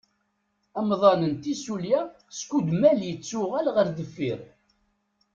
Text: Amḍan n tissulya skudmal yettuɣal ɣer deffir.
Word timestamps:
Amḍan 0.79 1.21
n 1.31 1.33
tissulya 1.43 2.01
skudmal 2.39 2.99
yettuɣal 3.07 3.67
ɣer 3.75 3.87
deffir. 3.97 4.39